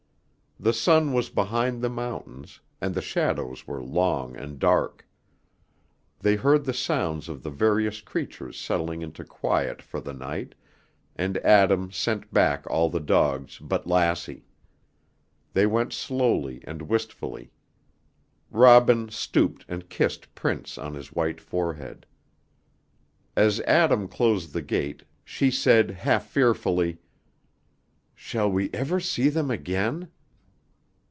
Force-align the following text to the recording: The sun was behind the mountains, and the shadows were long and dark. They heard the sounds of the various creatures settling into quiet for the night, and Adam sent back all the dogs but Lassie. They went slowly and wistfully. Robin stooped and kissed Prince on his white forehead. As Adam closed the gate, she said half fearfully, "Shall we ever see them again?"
The 0.63 0.73
sun 0.73 1.11
was 1.11 1.31
behind 1.31 1.81
the 1.81 1.89
mountains, 1.89 2.59
and 2.79 2.93
the 2.93 3.01
shadows 3.01 3.65
were 3.65 3.81
long 3.83 4.35
and 4.37 4.59
dark. 4.59 5.07
They 6.19 6.35
heard 6.35 6.65
the 6.65 6.71
sounds 6.73 7.27
of 7.29 7.41
the 7.41 7.49
various 7.49 7.99
creatures 7.99 8.59
settling 8.59 9.01
into 9.01 9.23
quiet 9.23 9.81
for 9.81 9.99
the 9.99 10.13
night, 10.13 10.53
and 11.15 11.39
Adam 11.39 11.91
sent 11.91 12.31
back 12.31 12.67
all 12.69 12.91
the 12.91 12.99
dogs 12.99 13.57
but 13.57 13.87
Lassie. 13.87 14.45
They 15.53 15.65
went 15.65 15.93
slowly 15.93 16.61
and 16.63 16.83
wistfully. 16.83 17.49
Robin 18.51 19.09
stooped 19.09 19.65
and 19.67 19.89
kissed 19.89 20.35
Prince 20.35 20.77
on 20.77 20.93
his 20.93 21.11
white 21.11 21.41
forehead. 21.41 22.05
As 23.35 23.61
Adam 23.61 24.07
closed 24.07 24.53
the 24.53 24.61
gate, 24.61 25.05
she 25.25 25.49
said 25.49 25.89
half 25.89 26.27
fearfully, 26.27 26.99
"Shall 28.13 28.51
we 28.51 28.69
ever 28.73 28.99
see 28.99 29.29
them 29.29 29.49
again?" 29.49 30.09